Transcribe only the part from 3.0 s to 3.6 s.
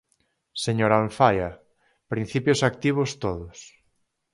todos.